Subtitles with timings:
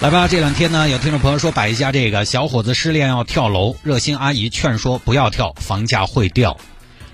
[0.00, 6.56] 来吧，这两天呢，有听众朋友说摆一下这个小伙子失恋要跳楼，热心阿姨劝说不要跳，房价会掉。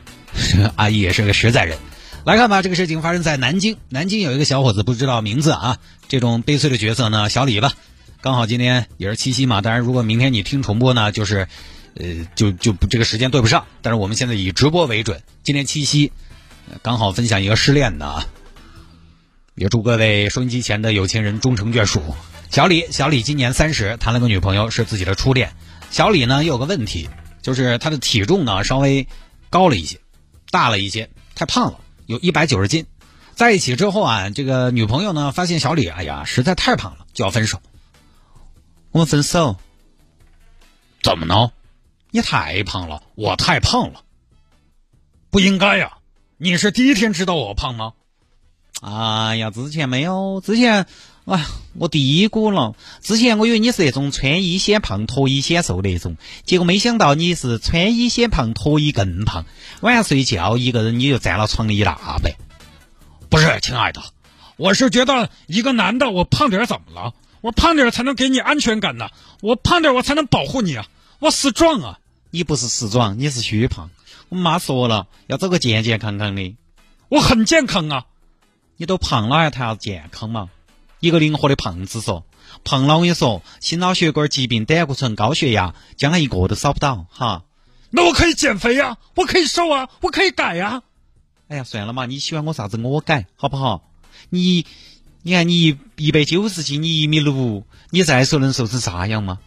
[0.76, 1.78] 阿姨也是个实在人。
[2.26, 7.72] 来看吧，这个事情发生在南京，南京有一个小伙子不知道名字啊，这种悲催的角色呢，小李吧。
[8.20, 11.48] 刚好今天也是七夕嘛，当然如果明天你听重播呢，就是，
[11.94, 13.64] 呃，就就这个时间对不上。
[13.80, 16.12] 但是我们现在以直播为准，今天七夕，
[16.82, 18.26] 刚好分享一个失恋的啊，
[19.54, 22.02] 也祝各位收音机前的有情人终成眷属。
[22.54, 25.52] 小李，小李今年三十，谈了个女朋友，是自己的初恋。
[25.90, 27.10] 小李呢有个问题，
[27.42, 29.08] 就是他的体重呢稍微
[29.50, 29.98] 高了一些，
[30.52, 32.86] 大了一些，太胖了，有一百九十斤。
[33.34, 37.60] 在一起之后啊，这个女朋友呢发现小李，哎呀，实在太胖了，就要分手。
[38.92, 39.56] 我们分手？
[41.02, 41.50] 怎么呢？
[42.12, 44.02] 你太胖了，我太胖了，
[45.28, 45.98] 不应该呀！
[46.36, 47.94] 你是第一天知道我胖吗？
[48.80, 50.86] 哎呀，之前没有，之前，
[51.24, 52.74] 哎呀，我低估了。
[53.00, 59.46] 之前我以为你是那种穿衣显胖、脱衣显瘦那种，结果没想到你是穿衣显胖、脱衣更胖。
[59.80, 62.34] 晚上睡觉，一个人你就占了床的一大半。
[63.30, 64.02] 不是，亲爱的，
[64.56, 67.14] 我是觉得一个男的，我胖点儿怎么了？
[67.40, 69.08] 我胖点儿才能给你安全感呢，
[69.40, 70.86] 我胖点儿我才能保护你啊！
[71.20, 71.98] 我死壮啊！
[72.30, 73.90] 你不是死壮，你是虚胖。
[74.28, 76.56] 我妈说了，要找个健健康康的。
[77.08, 78.04] 我很健康啊！
[78.76, 80.50] 你都胖了还谈啥子健康嘛？
[81.04, 82.24] 一个灵活的胖子说，
[82.64, 87.44] 胖了我跟你说，心脑血管疾病、胆固醇、高血压，将来一个都少不到哈。
[87.90, 90.82] 那我可以减肥呀、我可以瘦啊，我可以改呀、
[91.48, 93.86] 哎呀，算了嘛，你喜欢我啥子我改，好不好？
[94.30, 94.64] 你，
[95.20, 99.40] 你看你一一百九十斤，你一米六，你再说能瘦成啥样吗？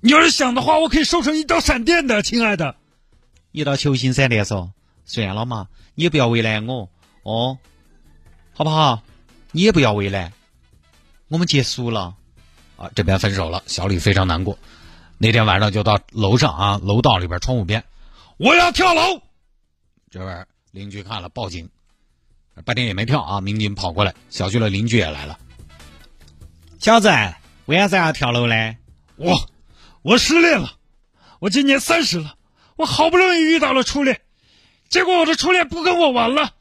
[0.00, 2.76] 你要是想的话，我可以瘦成一道闪电的，亲爱的。
[3.52, 4.72] 一道球星闪电说，
[5.04, 6.88] 算了嘛，你也不要为难我
[7.24, 7.58] 哦，
[8.54, 9.02] 好不好？
[9.52, 10.32] 你也不要为难，
[11.28, 12.14] 我们结束了
[12.76, 14.58] 啊，这边分手了，小李非常难过。
[15.18, 17.84] 那天晚上就到楼上啊，楼道里边窗户边，
[18.38, 19.20] 我要跳楼。
[20.10, 21.68] 这边邻居看了报警，
[22.64, 25.38] 半天也没跳啊，民警跑过来，小区的邻居也来了。
[26.78, 27.10] 小子，
[27.66, 28.76] 为啥子要跳楼呢？
[29.16, 29.34] 我
[30.00, 30.72] 我失恋了，
[31.40, 32.36] 我今年三十了，
[32.76, 34.20] 我好不容易遇到了初恋，
[34.88, 36.54] 结果我的初恋不跟我玩了。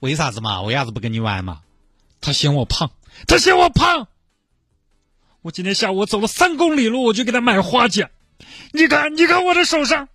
[0.00, 0.60] 为啥子嘛？
[0.60, 1.62] 为啥子不跟你玩嘛？
[2.20, 2.90] 他嫌我胖，
[3.26, 4.08] 他嫌我胖。
[5.42, 8.08] 我今天下午走了三公里路，我就给他买花去。
[8.72, 10.08] 你看，你看我的手上，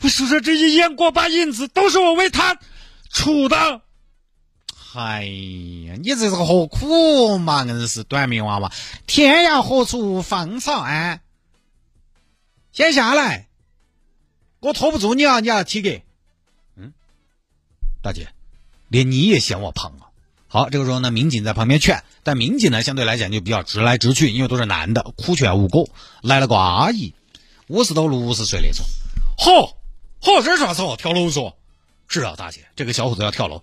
[0.00, 2.58] 我手上这些烟锅巴印子都是我为他
[3.12, 3.82] 杵的。
[4.94, 7.64] 哎呀，你这是何苦嘛？
[7.64, 8.70] 硬是短命娃娃！
[9.06, 11.22] 天涯何处无芳草安？
[12.72, 13.48] 先下来，
[14.60, 15.40] 我拖不住你啊！
[15.40, 15.90] 你要体格。
[16.76, 16.92] 嗯，
[18.02, 18.28] 大姐，
[18.88, 20.11] 连你也嫌我胖啊？
[20.52, 25.88] 好，这个时候呢，民警在旁边劝，但民警呢相对来讲就比较直来直去，因为都是男的，哭劝无果。
[26.20, 27.14] 来了个阿姨，
[27.68, 28.84] 五十多六十岁那种，
[29.38, 29.72] 嚯
[30.20, 30.94] 嚯，这是啥子哦？
[30.98, 31.56] 跳楼说？
[32.06, 33.62] 是啊，大姐，这个小伙子要跳楼。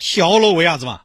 [0.00, 1.02] 跳楼为啥子嘛？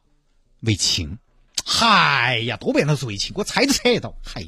[0.62, 1.20] 为情。
[1.64, 4.16] 嗨呀，多半都是为情，我猜都猜得到。
[4.24, 4.44] 嗨，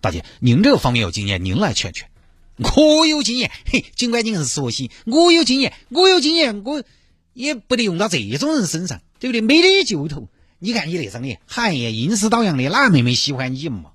[0.00, 2.08] 大姐，您这个方面有经验，您来劝劝。
[2.76, 6.84] 我有经验，嘿，尽管你是说戏，我有经验，我有经验，我
[7.32, 9.40] 也不得用到这种人身上，对不对？
[9.40, 10.28] 没得救头。
[10.58, 13.92] 你看你那张脸，嗨呀，阴湿倒阳的，哪个妹妹喜欢你嘛？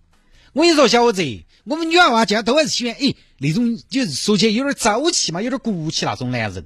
[0.54, 1.22] 我跟你说，小伙子，
[1.66, 6.66] 我们女娃娃家都还是喜欢，哎，那种就是说起来有点朝气嘛，有点骨气那种男人。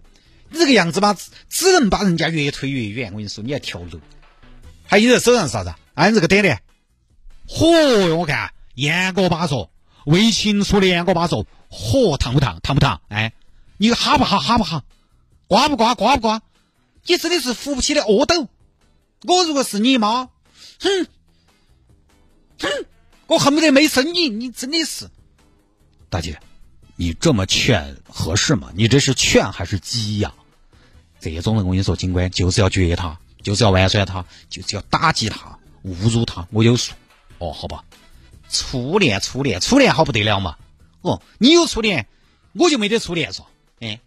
[0.51, 1.17] 你这个样子嘛，
[1.49, 3.11] 只能把人家越推越远。
[3.11, 3.99] 我跟你说，你要跳楼。
[4.85, 5.73] 还有你这手上是啥子？
[5.95, 6.61] 按这个点点。
[7.47, 9.69] 嚯哟，我看烟锅巴说，
[10.05, 12.59] 为情出的烟锅巴说，嚯，烫不烫？
[12.61, 13.01] 烫不烫？
[13.09, 13.33] 哎，
[13.77, 14.39] 你哈不哈？
[14.39, 14.83] 哈不哈？
[15.47, 15.95] 刮不刮？
[15.95, 16.41] 刮不刮？
[17.05, 18.47] 你真的是扶不起的阿斗。
[19.23, 20.29] 我如果是你妈，
[20.79, 21.07] 哼，
[22.59, 22.85] 哼，
[23.27, 24.29] 我恨不得没生你。
[24.29, 25.09] 你真的是，
[26.09, 26.39] 大姐，
[26.95, 28.71] 你这么劝合适吗？
[28.75, 30.33] 你这是劝还是激呀？
[31.19, 36.47] 这种人我跟你说，警官就是要撅他，就是要玩耍他，就是要打击他，侮辱他。
[36.51, 36.93] 我有数，
[37.39, 37.83] 哦，好吧。
[38.49, 40.57] 初恋，初恋，初恋好不得了嘛。
[41.01, 42.07] 哦，你有初恋，
[42.53, 43.45] 我就没得初恋说。
[43.81, 43.99] 哎，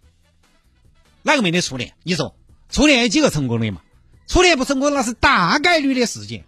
[1.21, 1.93] 哪个没得初恋？
[2.01, 2.35] 你说，
[2.69, 3.81] 初恋有几个成功的嘛？
[4.27, 6.45] 初恋不成功，那是大概率的事件。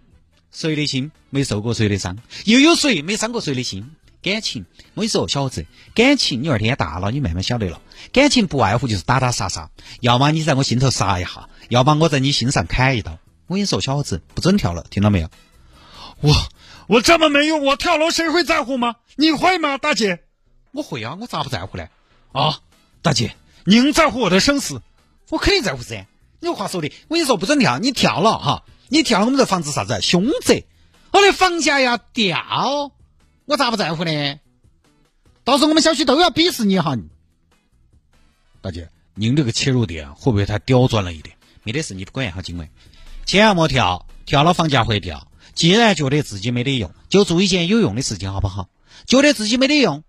[0.52, 2.18] 谁的心没受过谁的伤？
[2.46, 3.92] 又有谁没伤过谁的心？
[4.22, 4.66] 感情，
[4.96, 7.80] 我跟你说，小伙子，感情你二天大了，你慢慢晓得了。
[8.12, 9.70] 感情不外乎就是打打杀杀，
[10.00, 13.20] 要么你在我心头杀一下，要么我在你心上砍一刀。
[13.46, 15.30] 我跟你说，小伙子，不准跳了，听到没有？
[16.22, 16.34] 我
[16.88, 18.96] 我这么没用，我跳楼谁会在乎吗？
[19.16, 20.24] 你会吗，大姐？
[20.72, 21.88] 我会啊，我咋不在乎呢？
[22.32, 22.62] 啊，
[23.04, 23.36] 大姐，
[23.66, 24.82] 您在乎我的生死？
[25.30, 26.08] 我肯定在乎噻。
[26.40, 30.64] 你话说的，我跟你说不准跳，你跳了哈，你跳了我们这房子啥子凶宅，
[31.12, 32.92] 我的房价要掉，
[33.46, 34.40] 我咋不在乎呢？
[35.44, 36.98] 到时候我们小区都要鄙视你哈。
[38.62, 41.36] 大姐，您这个切入点会不会太刁钻了一点？
[41.64, 42.70] 没得事，你不管哈，金伟，
[43.26, 45.28] 千万莫跳，跳了房价会掉。
[45.54, 48.70] 既然觉得自己没得用，就做一件有用的事情，好不好？
[49.08, 50.04] 觉得自己没得用，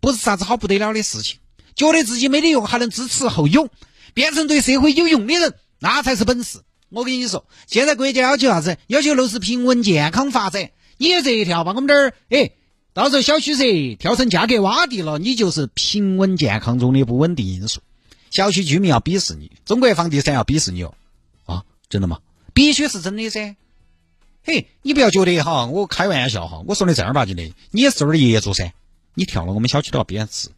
[0.00, 1.38] 不是啥子好不得了的事情。
[1.74, 3.68] 觉得自己没得用，还能知耻后勇，
[4.14, 6.60] 变成对社会有用的人，那才是本事。
[6.88, 8.78] 我跟你说，现在国家要求啥子？
[8.86, 10.70] 要求楼市平稳健康发展。
[10.96, 12.52] 你这一跳，把我们这儿，哎，
[12.94, 17.80] 到时候小区噻跳成价格洼地了，你就是平稳健康中的不稳定因素。
[18.30, 20.94] 小区居民要鄙视你，中国房地产要鄙视你哦。
[21.44, 22.18] 啊，真的吗？
[22.54, 23.56] 必须是真的噻。
[24.42, 28.72] 嘿，你不要觉得哈，我开玩笑哈，我说的正儿八经的，你也是这儿的业主噻，
[29.14, 30.48] 你跳了我们小区都要贬值。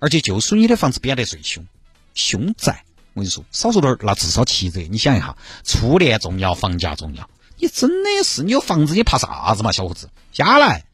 [0.00, 1.66] 而且就属你的房子贬得最凶，
[2.14, 2.84] 凶宅。
[3.18, 4.80] 我跟你说，少说点儿，那至少七折。
[4.88, 7.28] 你想一下，初恋重要，房价重要。
[7.56, 10.08] 你真的是你有房子，你怕啥子嘛，小伙子？
[10.32, 10.84] 下来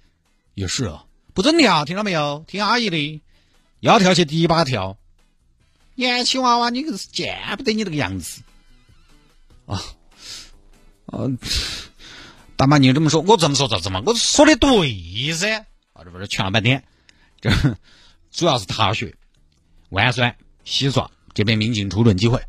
[0.55, 1.05] 也是啊，
[1.35, 2.43] 不准跳，听到没有？
[2.49, 3.23] 听阿姨的，
[3.81, 4.97] 要跳去迪吧跳。
[5.97, 8.41] 年轻娃娃，你可是见不得你这个样子
[9.67, 9.83] 啊！
[11.07, 11.29] 啊，
[12.57, 14.03] 大妈，你这么说，我这么说咋子嘛？
[14.07, 15.67] 我说的对噻。
[15.93, 16.83] 啊，这不是劝了半天，
[17.41, 17.51] 这。
[18.31, 19.15] 主要是踏雪、
[19.91, 20.35] 万酸、
[20.65, 22.41] 洗刷，这边民警出论机会。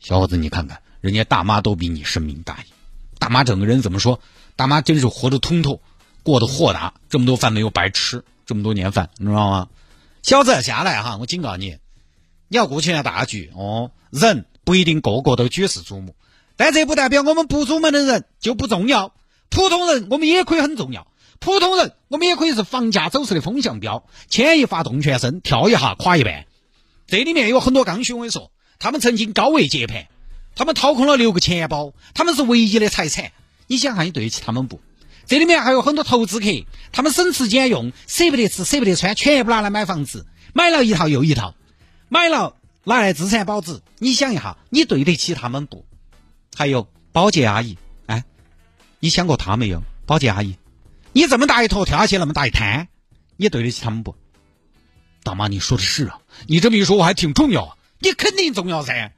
[0.00, 2.72] 小伙子，你看看，人家大妈都比你深明大义。
[3.18, 4.18] 大妈整个人怎么说？
[4.56, 5.80] 大妈真是活得通透，
[6.22, 6.94] 过得豁达。
[7.08, 9.68] 这么多饭没有白吃，这么多年饭，你知道吗？
[10.22, 11.18] 小子，下来哈！
[11.18, 11.78] 我警告你，
[12.48, 13.90] 你要顾全大局哦。
[14.10, 16.14] 人不一定个个都举世瞩目，
[16.56, 19.14] 但这不代表我们不出门的人就不重要。
[19.50, 21.06] 普通人，我们也可以很重要。
[21.38, 26.46] 普通人，我们也可以是房价走势的风向标，牵一发动全身，跳一下垮一半。
[27.06, 30.06] 这里面有很多刚需，我跟你说，他们曾经高位接盘，
[30.54, 33.32] 他们掏空了六个钱包，他们是唯一的财产。
[33.66, 34.80] 你想看，你对得起他们不？
[35.26, 36.46] 这里面还有很多投资客，
[36.90, 41.54] 他们省吃俭用，舍不得吃，舍不得穿，全部拿来买房子，买了一套又一套，
[42.08, 43.80] 买了拿来资产保值。
[43.98, 45.84] 你想一下，你对得起他们不？
[46.54, 48.24] 还有保洁阿姨，哎，
[48.98, 49.82] 你想过他没有？
[50.06, 50.56] 保洁阿姨。
[51.12, 52.88] 你这么大一坨跳下去那么大一滩，
[53.36, 54.16] 你对得起他们不？
[55.22, 57.76] 大妈，你说的是啊，你这么一说，我还挺重要啊。
[57.98, 59.12] 你肯定重要噻，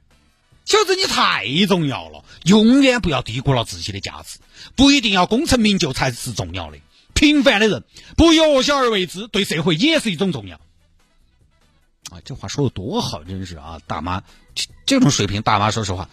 [0.65, 4.39] 小子，你太重要了，永远不要低估了自己的价值，
[4.75, 6.77] 不一定要功成名就才是重要的。
[7.13, 7.83] 平凡的人
[8.15, 10.57] 不由小而为之，对社会也是一种重要。
[12.11, 14.21] 啊，这话说的多好，真是啊，大妈，
[14.85, 16.09] 这种水平，大妈说实话，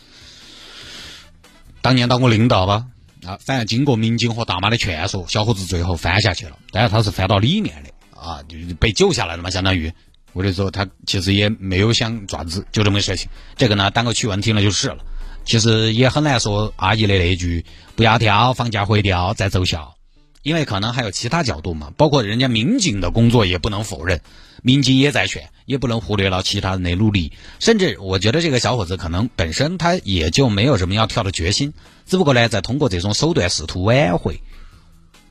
[1.82, 2.86] 当年当过领导吧。
[3.24, 6.58] 啊，反正经过民警和大妈的劝说，小伙子最后翻下去了。
[6.72, 7.91] 但是他是翻到里面的
[8.22, 9.92] 啊，就被救下来了嘛，相当于。
[10.34, 13.28] 或者说他其实也没有想爪子，就这么个事情。
[13.54, 14.96] 这个呢，当个趣闻听了就是了。
[15.44, 17.66] 其实也很难说阿姨的那句
[17.96, 19.94] “不要跳，房价会掉”再奏效，
[20.42, 21.92] 因为可能还有其他角度嘛。
[21.98, 24.22] 包括人家民警的工作也不能否认，
[24.62, 27.32] 民警也在选，也不能忽略了其他人的努力。
[27.58, 31.74] 甚至我觉得这个小伙子可能本身他也就没有什么要跳的决心。
[32.06, 34.40] 只不过呢，在通过这种手段试图挽回，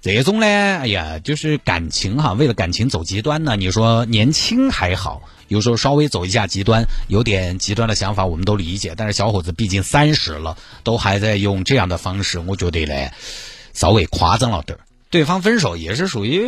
[0.01, 3.55] 这种呢，哎呀，就是感情哈，为了感情走极端呢。
[3.55, 8.96] 你说年轻还好，有时候稍微走一下极端，有点极端的想法，我们都理解。
[8.98, 13.12] 但是小伙子毕竟三十了，都还在用这样的方式，我觉得呢，
[13.74, 14.81] 稍微夸张了点儿。
[15.12, 16.48] 对方分手也是属于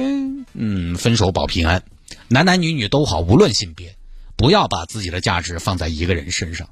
[0.53, 1.83] 嗯，分手保平安，
[2.29, 3.95] 男男女女都好，无论性别，
[4.35, 6.69] 不要把自己的价值放在一个人身上。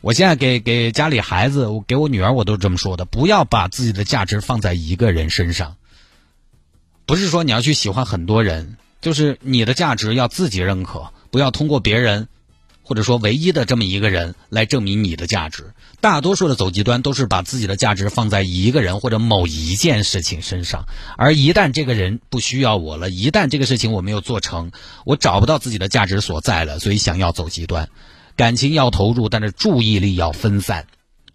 [0.00, 5.76] 我现在给给家里孩子，我给我女儿，我都是这么说的：不要把自己的价值放在一个人身上。
[7.04, 12.28] 不是说你要去喜欢很多人，就是你的价值要自己认可，不要通过别人，
[12.82, 15.72] 或者说唯一的这么一个人来证明你的价值。
[16.00, 20.84] 大多数的走极端都是把自己的价值放在一个人或者某一件事情身上，
[21.16, 24.70] 而一旦这个人不需要我了，一旦这个事情我没有做成，
[25.04, 27.88] 我找不到自己的价值所在了，所以想要走极端。
[28.38, 30.84] 感情要投入，但是注意力要分散；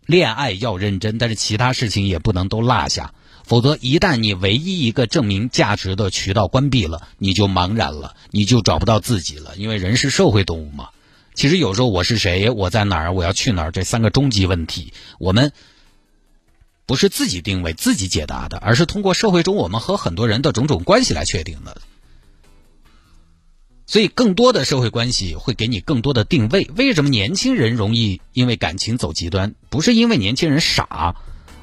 [0.05, 3.13] 恋爱要认真，但是其他事情也不能都落下。
[3.43, 9.57] 否则，一旦你唯一一个证明价值的渠道关闭了，你就茫然了，你就找不到自己了。
[9.57, 10.91] 因为人是社会动物嘛。
[11.33, 15.51] 其实有时候，我是谁，我在哪儿，我要去哪儿，这三个终极问题，我们
[16.85, 21.81] 不是自己定位、自己解答的，而是通过社会中我们和很多人的种种关系来确定的。
[23.85, 26.69] 所以，更多的社会关系会给你更多的定位。
[26.75, 29.55] 为什么年轻人容易因为感情走极端？
[29.69, 31.15] 不是因为年轻人傻，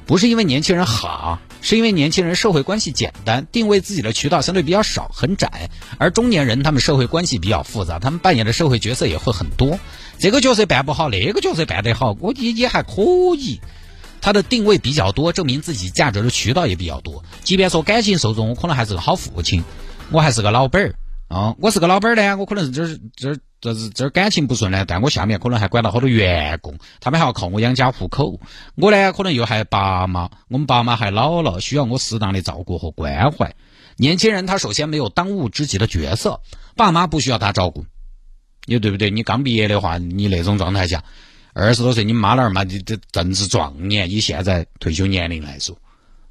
[0.05, 5.71] 不是因为年轻人哈，是因为年轻人社会关系简单，定位自己的渠道相对比较少，很窄。
[5.97, 9.79] 而中年人他们社会关系比较复杂，他们扮演的社会角色也会很多。
[10.19, 13.01] 这个角色扮不好，那个角色扮得好，我也也还可
[13.37, 13.59] 以。
[14.21, 17.23] 他的定位比较多，证明自己价值的渠道也比较多。
[17.43, 19.63] 即便说感情受众，我可能还是个好父亲，
[20.11, 20.95] 我还是个老板儿
[21.31, 28.37] 啊，我是个老板儿呢，我可能是这这这是这儿感情不顺呢，但我下面可能还管到好多员工，他们还要靠我养家糊口。
[28.75, 33.55] 我呢，可能又还爸妈，我们爸妈还老了，需要我适当的照顾和关怀。
[33.95, 36.41] 年轻人他首先没有当务之急的角色，
[36.75, 37.85] 爸妈不需要他照顾，
[38.65, 39.09] 你对不对？
[39.09, 41.01] 你刚毕业的话，你那种状态下。
[41.53, 45.77] 二十多岁，你妈老儿嘛，这这正值壮年，以现在退休年龄来说，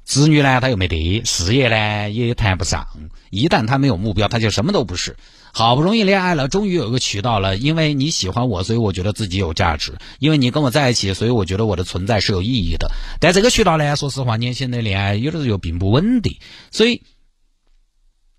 [0.03, 2.87] 子女呢他又没得，事业呢也谈不上。
[3.29, 5.15] 一旦他没有目标，他就什么都不是。
[5.53, 12.89] 好不容易恋爱了，终于有一个渠道了，因为你喜欢我，所以我觉得自己有价值；因为你跟我在一起，所以我觉得我的存在是有意义的。
[13.19, 16.37] 但这个渠道呢，说实话，年轻人的恋爱有的时候又并不稳定，
[16.71, 17.03] 所以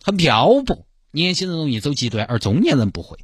[0.03, 0.87] 很漂泊。
[1.11, 3.19] 年轻人容易走极端，而中年人不会。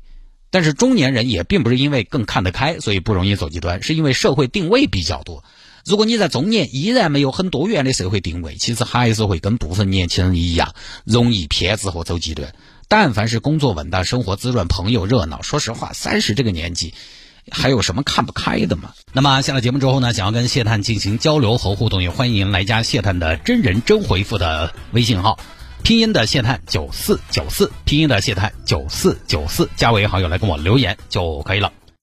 [0.50, 5.44] 但是中年人也并不是因为更看得开，所以不容易走极端，是因为社会定位比较多。
[5.88, 12.52] 如果你在中年依然没有很多元的社会定位，其实还是会跟部分年轻人一样，容易偏执和走极端。
[12.88, 16.92] 但凡是工作稳当、生活滋润、朋友热闹，说实话，三十这个年纪，
[17.50, 18.92] 还有什么看不开的吗？
[19.14, 25.38] 那么下了节目之后呢，想要跟谢探进行交流和互动，也欢迎来加谢探的真人真回复的微信号。
[25.82, 31.72] 拼音的谢探九四九四，拼音的谢探九四九四，加为好友来跟我留言就可以了。